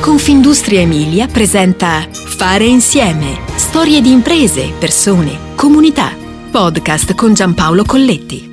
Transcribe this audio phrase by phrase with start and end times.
[0.00, 3.38] Confindustria Emilia presenta Fare insieme.
[3.56, 6.16] Storie di imprese, persone, comunità.
[6.50, 8.48] Podcast con Giampaolo Colletti.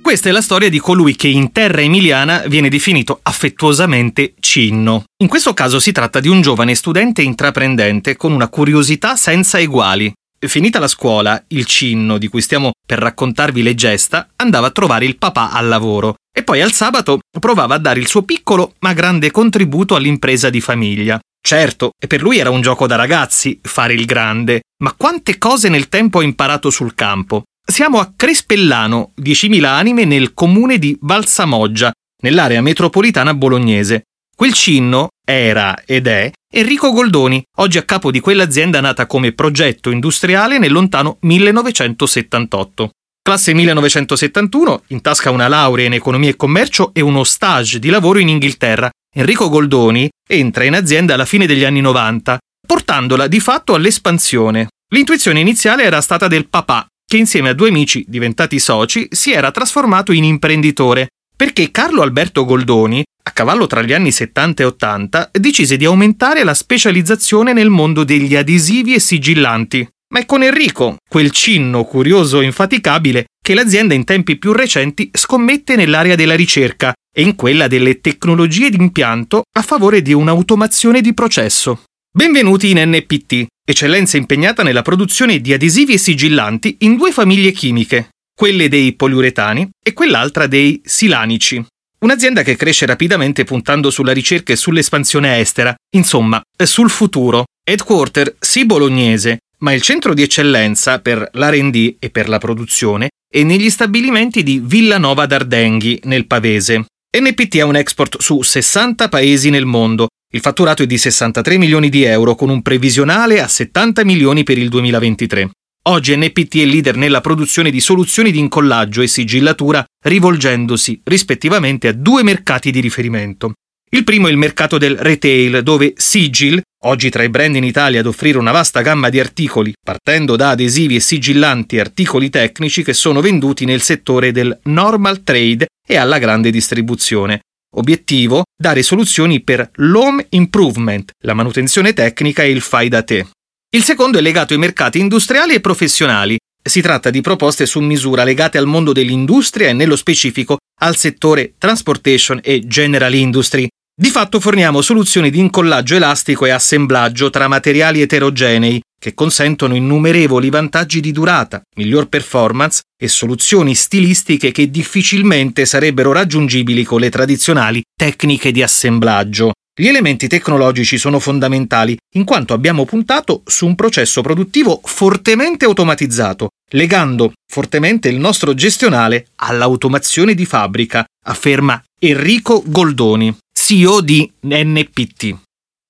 [0.00, 5.04] Questa è la storia di colui che in terra emiliana viene definito affettuosamente Cinno.
[5.18, 10.10] In questo caso si tratta di un giovane studente intraprendente con una curiosità senza eguali.
[10.38, 15.04] Finita la scuola, il Cinno, di cui stiamo per raccontarvi le gesta, andava a trovare
[15.04, 18.92] il papà al lavoro e poi al sabato provava a dare il suo piccolo ma
[18.92, 21.18] grande contributo all'impresa di famiglia.
[21.44, 25.88] Certo, per lui era un gioco da ragazzi fare il grande, ma quante cose nel
[25.88, 27.42] tempo ha imparato sul campo.
[27.66, 34.04] Siamo a Crespellano, 10.000 anime nel comune di Valsamoggia, nell'area metropolitana bolognese.
[34.36, 39.90] Quel cinno era ed è Enrico Goldoni, oggi a capo di quell'azienda nata come progetto
[39.90, 42.90] industriale nel lontano 1978.
[43.28, 48.20] Classe 1971, in tasca una laurea in economia e commercio e uno stage di lavoro
[48.20, 48.88] in Inghilterra.
[49.14, 54.68] Enrico Goldoni entra in azienda alla fine degli anni 90, portandola di fatto all'espansione.
[54.94, 59.50] L'intuizione iniziale era stata del papà, che insieme a due amici diventati soci si era
[59.50, 65.30] trasformato in imprenditore, perché Carlo Alberto Goldoni, a cavallo tra gli anni 70 e 80,
[65.32, 69.86] decise di aumentare la specializzazione nel mondo degli adesivi e sigillanti.
[70.10, 75.10] Ma è con Enrico, quel cinno curioso e infaticabile, che l'azienda in tempi più recenti
[75.12, 81.12] scommette nell'area della ricerca e in quella delle tecnologie d'impianto a favore di un'automazione di
[81.12, 81.82] processo.
[82.10, 88.08] Benvenuti in NPT, eccellenza impegnata nella produzione di adesivi e sigillanti in due famiglie chimiche,
[88.34, 91.62] quelle dei poliuretani e quell'altra dei silanici.
[92.00, 97.44] Un'azienda che cresce rapidamente puntando sulla ricerca e sull'espansione estera, insomma, sul futuro.
[97.62, 103.42] Headquarter sì bolognese, ma il centro di eccellenza per l'R&D e per la produzione è
[103.42, 106.86] negli stabilimenti di Villanova d'Ardenghi, nel Pavese.
[107.18, 111.88] NPT ha un export su 60 paesi nel mondo il fatturato è di 63 milioni
[111.88, 115.50] di euro con un previsionale a 70 milioni per il 2023.
[115.84, 121.94] Oggi NPT è leader nella produzione di soluzioni di incollaggio e sigillatura rivolgendosi rispettivamente a
[121.94, 123.54] due mercati di riferimento.
[123.90, 128.00] Il primo è il mercato del retail, dove Sigil, oggi tra i brand in Italia
[128.00, 132.92] ad offrire una vasta gamma di articoli, partendo da adesivi e sigillanti articoli tecnici che
[132.92, 137.40] sono venduti nel settore del normal trade e alla grande distribuzione,
[137.76, 138.44] Obiettivo?
[138.56, 143.26] Dare soluzioni per l'home improvement, la manutenzione tecnica e il fai da te.
[143.70, 146.38] Il secondo è legato ai mercati industriali e professionali.
[146.62, 151.54] Si tratta di proposte su misura legate al mondo dell'industria e nello specifico al settore
[151.58, 153.68] transportation e general industry.
[154.00, 160.50] Di fatto forniamo soluzioni di incollaggio elastico e assemblaggio tra materiali eterogenei, che consentono innumerevoli
[160.50, 167.82] vantaggi di durata, miglior performance e soluzioni stilistiche che difficilmente sarebbero raggiungibili con le tradizionali
[167.92, 169.50] tecniche di assemblaggio.
[169.74, 176.50] Gli elementi tecnologici sono fondamentali in quanto abbiamo puntato su un processo produttivo fortemente automatizzato,
[176.70, 185.36] legando fortemente il nostro gestionale all'automazione di fabbrica, afferma Enrico Goldoni, CEO di NPT.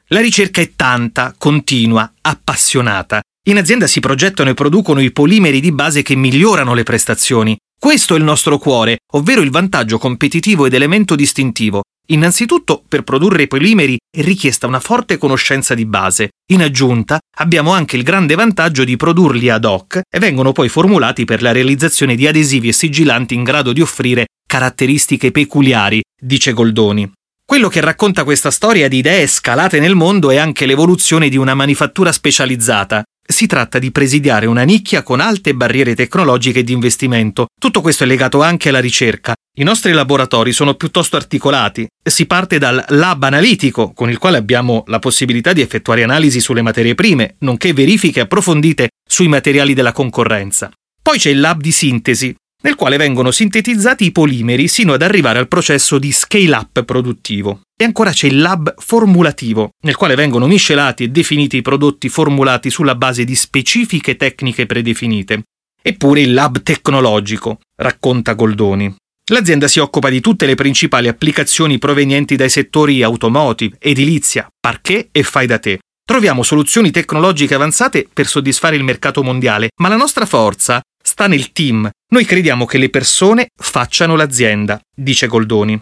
[0.07, 3.21] La ricerca è tanta, continua, appassionata.
[3.47, 7.59] In azienda si progettano e producono i polimeri di base che migliorano le prestazioni.
[7.79, 11.83] Questo è il nostro cuore, ovvero il vantaggio competitivo ed elemento distintivo.
[12.07, 16.31] Innanzitutto, per produrre i polimeri è richiesta una forte conoscenza di base.
[16.53, 21.27] In aggiunta, abbiamo anche il grande vantaggio di produrli ad hoc e vengono poi formulati
[21.27, 27.13] per la realizzazione di adesivi e sigillanti in grado di offrire caratteristiche peculiari, dice Goldoni.
[27.45, 31.55] Quello che racconta questa storia di idee scalate nel mondo è anche l'evoluzione di una
[31.55, 33.03] manifattura specializzata.
[33.31, 37.49] Si tratta di presidiare una nicchia con alte barriere tecnologiche di investimento.
[37.61, 39.35] Tutto questo è legato anche alla ricerca.
[39.59, 41.87] I nostri laboratori sono piuttosto articolati.
[42.03, 46.63] Si parte dal lab analitico, con il quale abbiamo la possibilità di effettuare analisi sulle
[46.63, 50.71] materie prime, nonché verifiche approfondite sui materiali della concorrenza.
[51.03, 55.39] Poi c'è il lab di sintesi, nel quale vengono sintetizzati i polimeri sino ad arrivare
[55.39, 57.61] al processo di scale-up produttivo.
[57.77, 62.71] E ancora c'è il lab formulativo, nel quale vengono miscelati e definiti i prodotti formulati
[62.71, 65.43] sulla base di specifiche tecniche predefinite.
[65.81, 68.93] Eppure il lab tecnologico, racconta Goldoni.
[69.31, 75.23] L'azienda si occupa di tutte le principali applicazioni provenienti dai settori automotive, edilizia, parquet e
[75.23, 75.79] fai da te.
[76.05, 81.53] Troviamo soluzioni tecnologiche avanzate per soddisfare il mercato mondiale, ma la nostra forza sta nel
[81.53, 81.89] team.
[82.13, 85.81] Noi crediamo che le persone facciano l'azienda, dice Goldoni.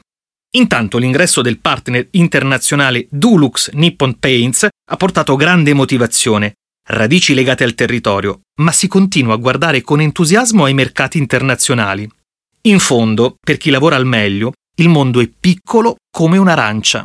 [0.54, 6.54] Intanto l'ingresso del partner internazionale Dulux Nippon Paints ha portato grande motivazione,
[6.90, 12.08] radici legate al territorio, ma si continua a guardare con entusiasmo ai mercati internazionali.
[12.62, 17.04] In fondo, per chi lavora al meglio, il mondo è piccolo come un'arancia.